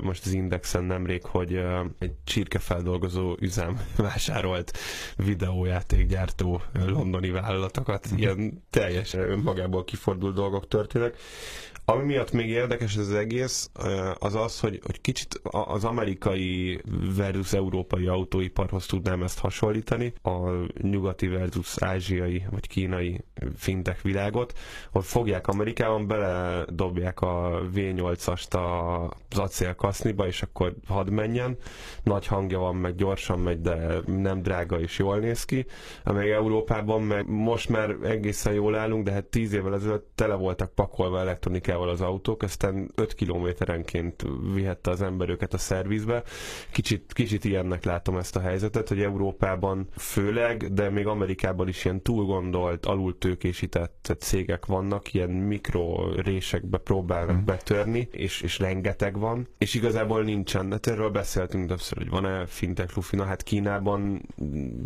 most 0.00 0.26
az 0.26 0.32
Indexen 0.32 0.84
nemrég, 0.84 1.24
hogy 1.24 1.64
egy 1.98 2.14
csirkefeldolgozó 2.24 3.36
üzem 3.40 3.80
vásárolt 3.96 4.78
videójátékgyártó 5.16 6.62
londoni 6.86 7.30
vállalatokat, 7.30 8.08
ilyen 8.16 8.64
teljesen 8.70 9.30
önmagából 9.30 9.84
kifordult 9.84 10.34
dolgok 10.34 10.68
történnek. 10.68 11.16
Ami 11.88 12.04
miatt 12.04 12.32
még 12.32 12.48
érdekes 12.48 12.96
ez 12.96 13.08
az 13.08 13.14
egész, 13.14 13.70
az 14.18 14.34
az, 14.34 14.60
hogy, 14.60 14.80
hogy 14.84 15.00
kicsit 15.00 15.40
az 15.50 15.84
amerikai 15.84 16.80
versus 17.16 17.52
európai 17.52 18.06
autóiparhoz 18.06 18.86
tudnám 18.86 19.15
ezt 19.22 19.38
hasonlítani, 19.38 20.12
a 20.22 20.30
nyugati 20.80 21.26
versus 21.28 21.82
ázsiai 21.82 22.44
vagy 22.50 22.66
kínai 22.68 23.24
fintech 23.56 24.02
világot, 24.02 24.52
hogy 24.90 25.04
fogják 25.04 25.46
Amerikában, 25.48 26.06
beledobják 26.06 27.20
a 27.20 27.60
V8-ast 27.74 28.54
az 29.30 29.38
acélkaszniba, 29.38 30.26
és 30.26 30.42
akkor 30.42 30.74
hadd 30.86 31.10
menjen. 31.10 31.56
Nagy 32.02 32.26
hangja 32.26 32.58
van, 32.58 32.76
meg 32.76 32.94
gyorsan 32.94 33.38
megy, 33.38 33.60
de 33.60 34.00
nem 34.06 34.42
drága 34.42 34.80
és 34.80 34.98
jól 34.98 35.18
néz 35.18 35.44
ki. 35.44 35.66
Amely 36.04 36.32
Európában 36.32 37.02
meg 37.02 37.28
most 37.28 37.68
már 37.68 37.96
egészen 38.02 38.52
jól 38.52 38.74
állunk, 38.76 39.04
de 39.04 39.12
hát 39.12 39.24
tíz 39.24 39.52
évvel 39.52 39.74
ezelőtt 39.74 40.10
tele 40.14 40.34
voltak 40.34 40.74
pakolva 40.74 41.20
elektronikával 41.20 41.88
az 41.88 42.00
autók, 42.00 42.42
aztán 42.42 42.90
5 42.94 43.14
kilométerenként 43.14 44.24
vihette 44.54 44.90
az 44.90 45.02
ember 45.02 45.28
őket 45.28 45.54
a 45.54 45.58
szervizbe. 45.58 46.22
Kicsit, 46.70 47.12
kicsit 47.12 47.44
ilyennek 47.44 47.84
látom 47.84 48.16
ezt 48.16 48.36
a 48.36 48.40
helyzetet, 48.40 48.88
hogy 48.88 49.00
Európában 49.06 49.88
főleg, 49.96 50.72
de 50.72 50.90
még 50.90 51.06
Amerikában 51.06 51.68
is 51.68 51.84
ilyen 51.84 52.02
túlgondolt, 52.02 52.86
alultőkésített 52.86 54.16
cégek 54.18 54.66
vannak, 54.66 55.14
ilyen 55.14 55.30
mikro 55.30 56.12
résekbe 56.16 56.78
próbálnak 56.78 57.36
mm. 57.36 57.44
betörni, 57.44 58.08
és, 58.10 58.40
és 58.40 58.58
rengeteg 58.58 59.18
van, 59.18 59.48
és 59.58 59.74
igazából 59.74 60.22
nincsen. 60.22 60.70
Hát 60.70 60.86
erről 60.86 61.10
beszéltünk 61.10 61.68
többször, 61.68 61.98
hogy 61.98 62.10
van-e 62.10 62.46
fintech 62.46 62.96
lufi, 62.96 63.16
na 63.16 63.24
hát 63.24 63.42
Kínában 63.42 64.22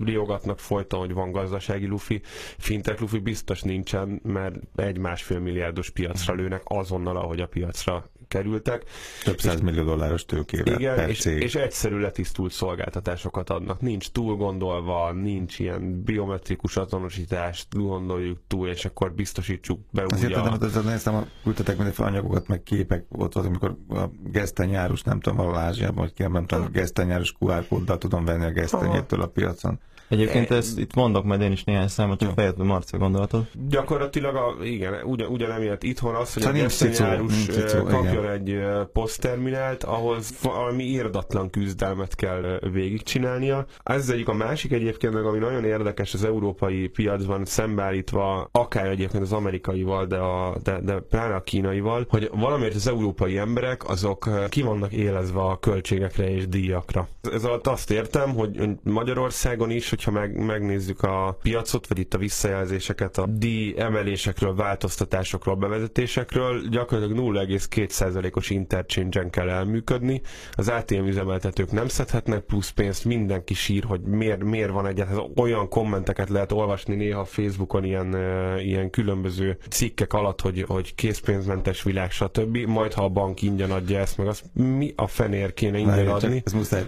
riogatnak 0.04 0.58
folyton, 0.58 1.00
hogy 1.00 1.12
van 1.12 1.32
gazdasági 1.32 1.86
lufi, 1.86 2.20
fintech 2.58 3.00
lufi 3.00 3.18
biztos 3.18 3.62
nincsen, 3.62 4.20
mert 4.22 4.54
egy-másfél 4.76 5.38
milliárdos 5.38 5.90
piacra 5.90 6.34
lőnek 6.34 6.62
azonnal, 6.64 7.16
ahogy 7.16 7.40
a 7.40 7.46
piacra 7.46 8.10
kerültek. 8.30 8.84
Több 9.24 9.40
száz 9.40 9.60
millió 9.60 9.84
dolláros 9.84 10.24
tőkével 10.24 10.78
igen, 10.78 10.94
per 10.94 11.08
és, 11.08 11.24
és 11.24 11.54
egyszerű 11.54 11.98
letisztult 11.98 12.52
szolgáltatásokat 12.52 13.50
adnak. 13.50 13.80
Nincs 13.80 14.10
túl 14.10 14.36
gondolva, 14.36 15.12
nincs 15.12 15.58
ilyen 15.58 16.02
biometrikus 16.02 16.76
azonosítást, 16.76 17.66
gondoljuk 17.74 18.38
túl, 18.46 18.68
és 18.68 18.84
akkor 18.84 19.12
biztosítsuk 19.12 19.80
be 19.90 20.04
Azért 20.08 20.30
úgy 20.30 20.36
a... 20.36 20.52
Azért 20.60 20.84
néztem, 20.84 21.14
a 21.14 21.26
küldtetek 21.42 21.76
mindenféle 21.76 22.08
anyagokat, 22.08 22.48
meg 22.48 22.62
képek 22.62 23.04
ott 23.08 23.32
volt, 23.32 23.46
amikor 23.46 23.76
a 23.88 24.04
gesztenyárus, 24.24 25.02
nem 25.02 25.20
tudom, 25.20 25.38
valahol 25.38 25.58
Ázsiában, 25.58 25.98
hogy 25.98 26.12
kérem, 26.12 26.32
nem 26.32 26.46
tudom, 26.46 26.68
gesztenyárus 26.72 27.34
QR 27.38 27.66
kóddal 27.68 27.98
tudom 27.98 28.24
venni 28.24 28.44
a 28.44 28.50
gesztenyétől 28.50 29.20
a 29.20 29.26
piacon. 29.26 29.80
Egyébként 30.10 30.50
ezt 30.50 30.78
itt 30.78 30.94
mondok 30.94 31.24
majd 31.24 31.40
én 31.40 31.52
is 31.52 31.64
néhány 31.64 31.88
számot, 31.88 32.18
csak 32.18 32.32
fejezd 32.34 32.56
be 32.56 32.64
Marcia 32.64 32.98
gondolatot. 32.98 33.46
Gyakorlatilag 33.68 34.34
a, 34.34 34.64
igen, 34.64 34.94
ugyan, 35.04 35.28
ugyanemiatt 35.30 35.82
itthon 35.82 36.14
az, 36.14 36.32
hogy 36.32 36.42
szóval 36.42 36.58
a 36.58 36.62
gesztenyárus 36.62 37.46
kapjon 37.70 38.24
igen. 38.24 38.30
egy 38.30 38.60
posztterminált, 38.92 39.84
ahhoz 39.84 40.34
valami 40.42 40.82
írdatlan 40.84 41.50
küzdelmet 41.50 42.14
kell 42.14 42.58
végigcsinálnia. 42.72 43.66
Ez 43.82 44.08
egyik 44.08 44.28
a 44.28 44.32
másik 44.34 44.72
egyébként, 44.72 45.12
meg 45.12 45.24
ami 45.24 45.38
nagyon 45.38 45.64
érdekes 45.64 46.14
az 46.14 46.24
európai 46.24 46.88
piacban 46.88 47.44
szembeállítva, 47.44 48.48
akár 48.52 48.86
egyébként 48.86 49.22
az 49.22 49.32
amerikaival, 49.32 50.06
de, 50.06 50.16
a, 50.16 50.56
de, 50.62 50.80
de 50.80 50.94
pláne 50.94 51.34
a 51.34 51.42
kínaival, 51.42 52.06
hogy 52.08 52.30
valamiért 52.34 52.74
az 52.74 52.86
európai 52.88 53.38
emberek 53.38 53.88
azok 53.88 54.28
ki 54.48 54.62
vannak 54.62 54.92
élezve 54.92 55.40
a 55.40 55.58
költségekre 55.58 56.30
és 56.34 56.48
díjakra. 56.48 57.08
Ez 57.32 57.44
alatt 57.44 57.66
azt 57.66 57.90
értem, 57.90 58.34
hogy 58.34 58.68
Magyarországon 58.82 59.70
is, 59.70 59.90
hogyha 60.04 60.20
meg, 60.20 60.44
megnézzük 60.44 61.02
a 61.02 61.38
piacot, 61.42 61.86
vagy 61.86 61.98
itt 61.98 62.14
a 62.14 62.18
visszajelzéseket 62.18 63.18
a 63.18 63.26
díj 63.26 63.74
emelésekről, 63.76 64.54
változtatásokról, 64.54 65.54
bevezetésekről, 65.54 66.68
gyakorlatilag 66.68 67.36
0,2%-os 67.36 68.50
interchange-en 68.50 69.30
kell 69.30 69.48
elműködni. 69.48 70.20
Az 70.52 70.68
ATM 70.68 71.04
üzemeltetők 71.04 71.72
nem 71.72 71.88
szedhetnek 71.88 72.40
plusz 72.40 72.70
pénzt, 72.70 73.04
mindenki 73.04 73.54
sír, 73.54 73.84
hogy 73.84 74.00
miért, 74.00 74.44
miért 74.44 74.70
van 74.70 74.86
egyáltalán. 74.86 75.30
Olyan 75.36 75.68
kommenteket 75.68 76.28
lehet 76.28 76.52
olvasni 76.52 76.94
néha 76.94 77.24
Facebookon 77.24 77.84
ilyen, 77.84 78.16
ilyen 78.58 78.90
különböző 78.90 79.58
cikkek 79.70 80.12
alatt, 80.12 80.40
hogy, 80.40 80.64
hogy 80.68 80.94
készpénzmentes 80.94 81.82
világ, 81.82 82.10
stb. 82.10 82.56
Majd 82.56 82.92
ha 82.92 83.04
a 83.04 83.08
bank 83.08 83.42
ingyen 83.42 83.70
adja 83.70 83.98
ezt, 83.98 84.16
meg 84.16 84.26
az 84.26 84.42
mi 84.52 84.92
a 84.96 85.06
fenér 85.06 85.54
kéne 85.54 85.78
ingyen 85.78 86.08
adni? 86.08 86.42
Ez 86.44 86.52
muszáj, 86.52 86.84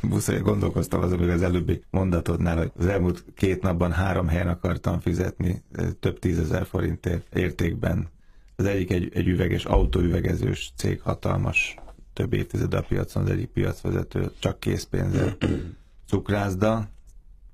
muszáj 0.00 0.38
gondolkoztam 0.38 1.02
az, 1.02 1.12
az 1.12 1.42
előbbi 1.42 1.80
mondatodnál, 1.90 2.56
hogy 2.56 2.72
az 2.76 2.86
elmúlt 2.86 3.24
két 3.34 3.62
napban 3.62 3.92
három 3.92 4.28
helyen 4.28 4.48
akartam 4.48 5.00
fizetni 5.00 5.62
több 6.00 6.18
tízezer 6.18 6.66
forintért 6.66 7.36
értékben. 7.36 8.08
Az 8.56 8.64
egyik 8.64 8.90
egy, 8.90 9.10
egy 9.14 9.28
üveges, 9.28 9.64
autóüvegezős 9.64 10.72
cég, 10.76 11.00
hatalmas, 11.00 11.76
több 12.12 12.32
évtized 12.32 12.74
a 12.74 12.82
piacon, 12.82 13.22
az 13.22 13.30
egyik 13.30 13.48
piacvezető, 13.48 14.30
csak 14.38 14.60
készpénzzel. 14.60 15.36
Cukrászda, 16.08 16.88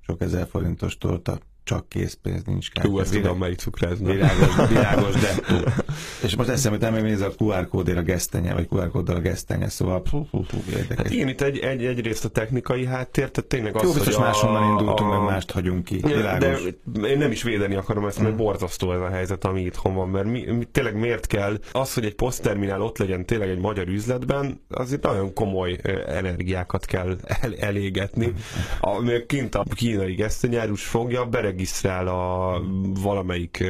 sok 0.01 0.21
ezer 0.21 0.47
forintos 0.47 0.97
torta, 0.97 1.39
csak 1.67 1.89
készpénz 1.89 2.43
nincs 2.43 2.71
kártya. 2.71 2.89
Hú, 2.89 2.97
azt 2.97 3.11
tudom, 3.11 3.37
melyik 3.37 3.57
cukrászda. 3.57 4.11
Világos, 4.11 4.67
világos, 4.69 5.13
de 5.13 5.35
És 6.23 6.35
most 6.35 6.49
eszembe 6.49 6.89
nem 6.89 7.05
ez 7.05 7.21
a 7.21 7.31
QR 7.37 7.67
kódért 7.67 7.97
a 7.97 8.01
gesztenye, 8.01 8.53
vagy 8.53 8.67
QR 8.69 8.89
kóddal 8.91 9.15
a 9.15 9.19
gesztenye, 9.19 9.69
szóval 9.69 10.01
fú, 10.05 10.27
fú, 10.29 10.41
fú, 10.41 10.57
Hát 10.97 11.09
igen, 11.09 11.27
itt 11.27 11.41
egy, 11.41 11.57
egy, 11.59 11.85
egyrészt 11.85 12.25
a 12.25 12.29
technikai 12.29 12.85
háttér, 12.85 13.31
tehát 13.31 13.49
tényleg 13.49 13.75
az, 13.75 13.83
Jó, 13.83 13.91
biztos 13.93 14.15
hogy 14.15 14.23
máshonnan 14.23 14.63
a, 14.63 14.69
indultunk, 14.69 15.11
a, 15.11 15.17
meg 15.17 15.29
mást 15.29 15.51
hagyunk 15.51 15.83
ki. 15.83 15.99
Világos. 16.03 16.63
De 16.83 17.07
én 17.07 17.17
nem 17.17 17.31
is 17.31 17.43
védeni 17.43 17.75
akarom 17.75 18.05
ezt, 18.05 18.19
mert 18.19 18.33
mm. 18.33 18.37
borzasztó 18.37 18.93
ez 18.93 18.99
a 18.99 19.09
helyzet, 19.09 19.45
ami 19.45 19.61
itthon 19.61 19.93
van, 19.93 20.09
mert 20.09 20.25
mi, 20.25 20.45
mi, 20.51 20.65
tényleg 20.71 20.95
miért 20.95 21.27
kell 21.27 21.59
az, 21.71 21.93
hogy 21.93 22.05
egy 22.05 22.15
posztterminál 22.15 22.81
ott 22.81 22.97
legyen 22.97 23.25
tényleg 23.25 23.49
egy 23.49 23.59
magyar 23.59 23.87
üzletben, 23.87 24.61
azért 24.69 25.03
nagyon 25.03 25.33
komoly 25.33 25.77
energiákat 26.07 26.85
kell 26.85 27.15
el, 27.23 27.55
elégetni. 27.55 28.33
A, 28.81 29.01
kint 29.25 29.55
a 29.55 29.63
kínai 29.75 30.13
gesztenyárus 30.13 30.85
fogja, 30.85 31.25
bereg 31.25 31.56
beregisztrál 31.57 32.07
a 32.07 32.61
valamelyik 33.01 33.63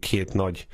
két 0.00 0.32
nagy 0.32 0.66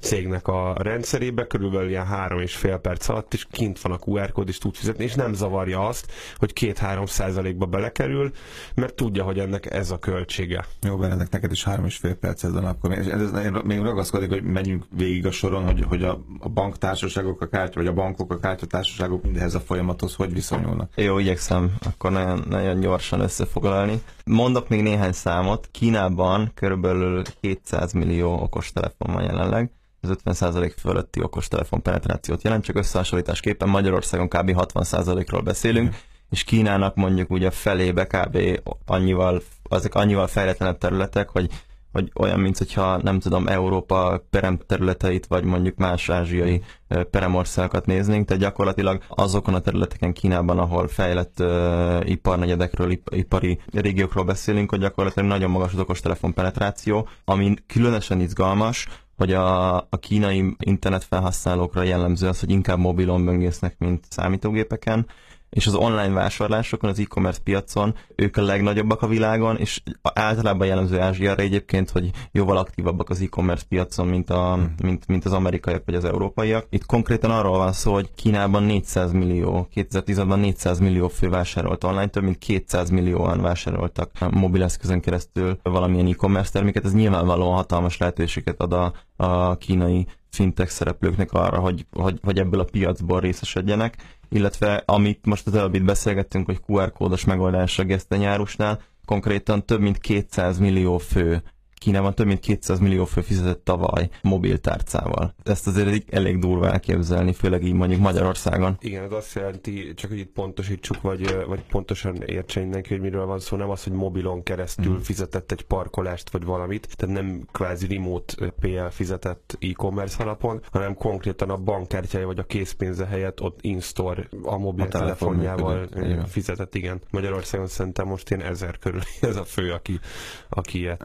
cégnek 0.00 0.48
a 0.48 0.74
rendszerébe, 0.78 1.46
körülbelül 1.46 1.88
ilyen 1.88 2.06
három 2.06 2.40
és 2.40 2.56
fél 2.56 2.76
perc 2.76 3.08
alatt, 3.08 3.34
és 3.34 3.46
kint 3.50 3.80
van 3.80 3.92
a 3.92 3.98
QR 4.06 4.32
kód, 4.32 4.48
és 4.48 4.58
tud 4.58 4.74
fizetni, 4.74 5.04
és 5.04 5.14
nem 5.14 5.32
zavarja 5.32 5.86
azt, 5.86 6.12
hogy 6.36 6.52
két-három 6.52 7.06
százalékba 7.06 7.66
belekerül, 7.66 8.30
mert 8.74 8.94
tudja, 8.94 9.24
hogy 9.24 9.38
ennek 9.38 9.72
ez 9.72 9.90
a 9.90 9.98
költsége. 9.98 10.64
Jó, 10.82 10.96
Benedek, 10.96 11.30
neked 11.30 11.52
is 11.52 11.64
három 11.64 11.84
és 11.84 11.96
fél 11.96 12.14
perced 12.14 12.52
van 12.52 12.64
akkor. 12.64 12.92
És 12.92 13.06
ez, 13.06 13.32
ez, 13.32 13.50
még 13.64 13.80
ragaszkodik, 13.80 14.28
hogy 14.28 14.42
menjünk 14.42 14.84
végig 14.96 15.26
a 15.26 15.30
soron, 15.30 15.64
hogy, 15.64 15.84
hogy 15.88 16.02
a, 16.02 16.24
a 16.40 16.48
banktársaságok, 16.48 17.40
a 17.40 17.46
kártya, 17.46 17.80
vagy 17.80 17.88
a 17.88 17.92
bankok, 17.92 18.32
a 18.32 18.38
kártyatársaságok 18.38 19.22
mindehez 19.22 19.54
a 19.54 19.60
folyamathoz 19.60 20.14
hogy 20.14 20.32
viszonyulnak. 20.32 20.90
Jó, 20.94 21.18
igyekszem 21.18 21.74
akkor 21.84 22.10
nagyon, 22.10 22.44
nagyon 22.48 22.80
gyorsan 22.80 23.20
összefoglalni. 23.20 24.02
Mondok 24.28 24.68
még 24.68 24.82
néhány 24.82 25.12
számot. 25.12 25.68
Kínában 25.72 26.50
körülbelül 26.54 27.22
200 27.40 27.92
millió 27.92 28.42
okostelefon 28.42 29.14
van 29.14 29.22
jelenleg, 29.22 29.70
ez 30.00 30.10
50% 30.24 30.72
fölötti 30.78 31.22
okostelefon 31.22 31.82
penetrációt 31.82 32.42
jelent, 32.42 32.64
csak 32.64 32.76
összehasonlításképpen 32.76 33.68
Magyarországon 33.68 34.28
kb. 34.28 34.50
60%-ról 34.54 35.40
beszélünk, 35.40 35.94
és 36.30 36.44
Kínának 36.44 36.94
mondjuk 36.94 37.30
ugye 37.30 37.50
felébe 37.50 38.06
kb. 38.06 38.38
annyival, 38.86 39.42
azok 39.62 39.94
annyival 39.94 40.26
fejletlenebb 40.26 40.78
területek, 40.78 41.28
hogy 41.28 41.50
hogy 41.92 42.10
olyan, 42.14 42.40
mint 42.40 42.58
hogyha 42.58 42.96
nem 43.02 43.18
tudom, 43.20 43.46
Európa 43.46 44.22
perem 44.30 44.58
területeit, 44.66 45.26
vagy 45.26 45.44
mondjuk 45.44 45.76
más 45.76 46.08
ázsiai 46.08 46.62
peremországokat 47.10 47.86
néznénk, 47.86 48.26
tehát 48.26 48.42
gyakorlatilag 48.42 49.02
azokon 49.08 49.54
a 49.54 49.60
területeken 49.60 50.12
Kínában, 50.12 50.58
ahol 50.58 50.88
fejlett 50.88 51.40
uh, 51.40 52.08
iparnegyedekről, 52.10 52.90
ip, 52.90 53.08
ipari 53.14 53.58
régiókról 53.72 54.24
beszélünk, 54.24 54.70
hogy 54.70 54.80
gyakorlatilag 54.80 55.28
nagyon 55.28 55.50
magas 55.50 55.72
az 55.72 55.78
okostelefon 55.78 56.32
penetráció, 56.34 57.08
ami 57.24 57.54
különösen 57.66 58.20
izgalmas, 58.20 58.86
hogy 59.16 59.32
a, 59.32 59.76
a 59.76 59.96
kínai 60.00 60.56
internet 60.58 61.04
felhasználókra 61.04 61.82
jellemző 61.82 62.28
az, 62.28 62.40
hogy 62.40 62.50
inkább 62.50 62.78
mobilon 62.78 63.24
böngésznek, 63.24 63.78
mint 63.78 64.04
számítógépeken, 64.08 65.06
és 65.50 65.66
az 65.66 65.74
online 65.74 66.08
vásárlásokon, 66.08 66.90
az 66.90 66.98
e-commerce 66.98 67.40
piacon 67.44 67.94
ők 68.16 68.36
a 68.36 68.42
legnagyobbak 68.42 69.02
a 69.02 69.06
világon, 69.06 69.56
és 69.56 69.82
általában 70.02 70.66
jellemző 70.66 71.00
Ázsiára 71.00 71.42
egyébként, 71.42 71.90
hogy 71.90 72.10
jóval 72.32 72.56
aktívabbak 72.56 73.10
az 73.10 73.20
e-commerce 73.20 73.64
piacon, 73.68 74.06
mint, 74.06 74.30
a, 74.30 74.54
hmm. 74.54 74.74
mint, 74.82 75.06
mint 75.06 75.24
az 75.24 75.32
amerikaiak 75.32 75.82
vagy 75.84 75.94
az 75.94 76.04
európaiak. 76.04 76.66
Itt 76.70 76.86
konkrétan 76.86 77.30
arról 77.30 77.58
van 77.58 77.72
szó, 77.72 77.92
hogy 77.92 78.14
Kínában 78.14 78.62
400 78.62 79.12
millió, 79.12 79.68
2010-ben 79.74 80.38
400 80.38 80.78
millió 80.78 81.08
fő 81.08 81.28
vásárolt 81.28 81.84
online, 81.84 82.06
több 82.06 82.22
mint 82.22 82.38
200 82.38 82.90
millióan 82.90 83.40
vásároltak 83.40 84.10
mobileszközön 84.30 85.00
keresztül 85.00 85.58
valamilyen 85.62 86.06
e-commerce 86.06 86.52
terméket. 86.52 86.84
Ez 86.84 86.94
nyilvánvalóan 86.94 87.54
hatalmas 87.54 87.98
lehetőséget 87.98 88.60
ad 88.60 88.72
a, 88.72 88.92
a 89.16 89.56
kínai 89.56 90.06
fintech 90.30 90.70
szereplőknek 90.70 91.32
arra, 91.32 91.58
hogy, 91.58 91.86
hogy, 91.92 92.18
hogy 92.22 92.38
ebből 92.38 92.60
a 92.60 92.64
piacból 92.64 93.20
részesedjenek, 93.20 93.96
illetve 94.28 94.82
amit 94.86 95.26
most 95.26 95.46
az 95.46 95.54
előbb 95.54 95.74
itt 95.74 95.84
beszélgettünk, 95.84 96.46
hogy 96.46 96.60
QR 96.66 96.92
kódos 96.92 97.24
megoldás 97.24 97.78
a 97.78 97.84
gesztenyárusnál, 97.84 98.82
konkrétan 99.04 99.66
több 99.66 99.80
mint 99.80 99.98
200 99.98 100.58
millió 100.58 100.98
fő 100.98 101.42
Kínában 101.78 102.14
több 102.14 102.26
mint 102.26 102.40
200 102.40 102.78
millió 102.78 103.04
fő 103.04 103.20
fizetett 103.20 103.64
tavaly 103.64 104.08
mobiltárcával. 104.22 105.34
Ezt 105.44 105.66
azért 105.66 106.14
elég 106.14 106.38
durva 106.38 106.70
elképzelni, 106.70 107.32
főleg 107.32 107.64
így 107.64 107.72
mondjuk 107.72 108.00
Magyarországon. 108.00 108.76
Igen, 108.80 109.04
ez 109.04 109.12
azt 109.12 109.34
jelenti, 109.34 109.94
csak 109.94 110.10
hogy 110.10 110.18
itt 110.18 110.32
pontosítsuk, 110.32 111.00
vagy, 111.00 111.44
vagy 111.46 111.62
pontosan 111.70 112.22
értsen 112.22 112.62
mindenki, 112.62 112.88
hogy 112.88 113.00
miről 113.00 113.26
van 113.26 113.38
szó, 113.38 113.56
nem 113.56 113.70
az, 113.70 113.84
hogy 113.84 113.92
mobilon 113.92 114.42
keresztül 114.42 114.92
mm. 114.92 115.00
fizetett 115.00 115.52
egy 115.52 115.62
parkolást, 115.62 116.30
vagy 116.30 116.44
valamit, 116.44 116.96
tehát 116.96 117.14
nem 117.14 117.42
kvázi 117.52 117.86
remote 117.86 118.52
PL 118.60 118.86
fizetett 118.90 119.56
e-commerce 119.60 120.22
alapon, 120.22 120.60
hanem 120.72 120.94
konkrétan 120.94 121.50
a 121.50 121.56
bankkártyája 121.56 122.26
vagy 122.26 122.38
a 122.38 122.44
készpénze 122.44 123.06
helyett 123.06 123.40
ott 123.42 123.58
in-store 123.60 124.28
a 124.42 124.58
mobiltelefonjával 124.58 125.88
fizetett, 126.26 126.74
igen. 126.74 127.00
Magyarországon 127.10 127.66
szerintem 127.66 128.06
most 128.06 128.30
ilyen 128.30 128.42
ezer 128.42 128.78
körül 128.78 129.00
ez 129.20 129.36
a 129.36 129.44
fő, 129.44 129.72
aki, 129.72 130.00
aki 130.48 130.78
ilyet 130.78 131.02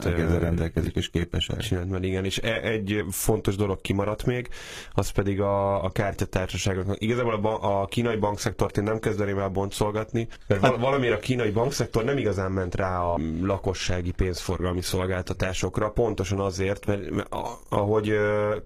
rendelkezik 0.63 0.96
és 0.96 1.10
képes. 1.10 1.50
Csinált, 1.60 1.89
mert 1.89 2.03
igen, 2.03 2.25
és 2.25 2.38
e- 2.38 2.62
egy 2.62 3.03
fontos 3.10 3.55
dolog 3.55 3.82
kimaradt 3.82 4.25
még, 4.25 4.50
az 4.91 5.10
pedig 5.10 5.41
a, 5.41 5.84
a 5.84 5.89
kártyatársaságoknak. 5.89 7.01
Igazából 7.01 7.34
a, 7.34 7.82
a 7.82 7.86
kínai 7.86 8.15
bankszektort 8.15 8.77
én 8.77 8.84
nem 8.84 9.00
kezdeném 9.00 9.38
el 9.39 9.50
boncolgatni, 9.50 10.27
mert 10.48 10.62
hát, 10.62 10.77
valamiért 10.77 11.15
a 11.15 11.20
kínai 11.20 11.51
bankszektor 11.51 12.03
nem 12.03 12.17
igazán 12.17 12.51
ment 12.51 12.75
rá 12.75 13.00
a 13.00 13.20
lakossági 13.41 14.12
pénzforgalmi 14.12 14.82
szolgáltatásokra, 14.82 15.89
pontosan 15.89 16.39
azért, 16.39 16.86
mert, 16.86 17.10
mert 17.10 17.27
ahogy 17.70 18.13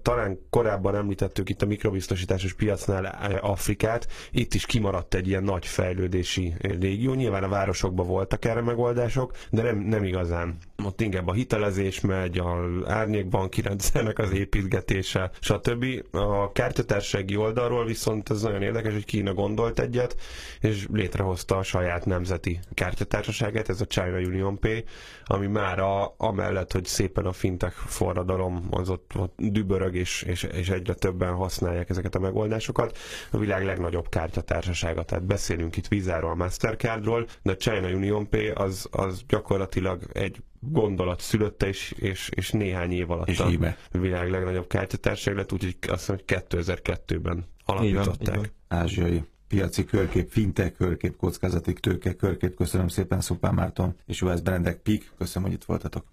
talán 0.02 0.38
korábban 0.50 0.94
említettük 0.94 1.48
itt 1.48 1.62
a 1.62 1.66
mikrobiztosításos 1.66 2.54
piacnál 2.54 3.04
Afrikát, 3.40 4.06
itt 4.30 4.54
is 4.54 4.66
kimaradt 4.66 5.14
egy 5.14 5.28
ilyen 5.28 5.42
nagy 5.42 5.66
fejlődési 5.66 6.54
régió. 6.60 7.14
Nyilván 7.14 7.42
a 7.42 7.48
városokban 7.48 8.06
voltak 8.06 8.44
erre 8.44 8.60
megoldások, 8.60 9.32
de 9.50 9.62
nem, 9.62 9.78
nem 9.78 10.04
igazán. 10.04 10.58
Ott 10.84 11.00
inkább 11.00 11.28
a 11.28 11.32
hitelezés 11.32 12.00
megy, 12.00 12.38
a 12.38 12.66
árnyékbanki 12.86 13.60
rendszernek 13.60 14.18
az 14.18 14.30
építgetése, 14.32 15.30
stb. 15.40 15.84
A 16.10 16.52
kártyatársági 16.52 17.36
oldalról 17.36 17.84
viszont 17.84 18.30
ez 18.30 18.42
nagyon 18.42 18.62
érdekes, 18.62 18.92
hogy 18.92 19.04
Kína 19.04 19.34
gondolt 19.34 19.78
egyet, 19.80 20.16
és 20.60 20.86
létrehozta 20.92 21.56
a 21.56 21.62
saját 21.62 22.04
nemzeti 22.04 22.58
kártyatársaságát, 22.74 23.68
ez 23.68 23.80
a 23.80 23.86
China 23.86 24.16
Union 24.18 24.58
Pay, 24.58 24.84
ami 25.24 25.46
már 25.46 25.78
a, 25.78 26.14
amellett, 26.16 26.72
hogy 26.72 26.84
szépen 26.84 27.26
a 27.26 27.32
fintech 27.32 27.74
forradalom 27.76 28.66
az 28.70 28.90
ott, 28.90 29.12
ott 29.16 29.34
dübörög, 29.36 29.94
és, 29.94 30.22
és, 30.22 30.42
és 30.42 30.68
egyre 30.68 30.94
többen 30.94 31.34
használják 31.34 31.90
ezeket 31.90 32.14
a 32.14 32.18
megoldásokat, 32.18 32.98
a 33.30 33.38
világ 33.38 33.64
legnagyobb 33.64 34.08
kártyatársasága. 34.08 35.02
Tehát 35.02 35.24
beszélünk 35.24 35.76
itt 35.76 35.88
Vizáról, 35.88 36.34
Mastercardról, 36.34 37.26
de 37.42 37.52
a 37.52 37.56
China 37.56 37.88
Union 37.88 38.28
Pay 38.28 38.48
az, 38.48 38.88
az 38.90 39.22
gyakorlatilag 39.28 40.02
egy 40.12 40.42
gondolat 40.60 41.20
szülötte, 41.20 41.66
és, 41.66 41.94
és, 41.98 42.30
és 42.34 42.50
néhány 42.50 42.92
év 42.92 43.10
alatt 43.10 43.28
és 43.28 43.38
a 43.38 43.50
íme. 43.50 43.76
világ 43.90 44.30
legnagyobb 44.30 44.66
kártyatárság 44.66 45.36
lett, 45.36 45.52
úgyhogy 45.52 45.76
azt 45.80 45.98
hiszem, 45.98 46.16
hogy 46.16 46.42
2002-ben 46.48 47.46
alapították. 47.64 48.36
Így 48.36 48.50
van. 48.68 48.78
Ázsiai 48.80 49.22
piaci 49.48 49.84
körkép, 49.84 50.30
fintech 50.30 50.72
körkép, 50.72 51.16
kockázati 51.16 51.72
tőke 51.72 52.14
körkép. 52.14 52.56
Köszönöm 52.56 52.88
szépen 52.88 53.20
Szupán 53.20 53.54
Márton 53.54 53.96
és 54.06 54.20
Juhász 54.20 54.40
Berendek 54.40 54.78
Pik. 54.78 55.12
Köszönöm, 55.18 55.48
hogy 55.48 55.56
itt 55.56 55.64
voltatok. 55.64 56.04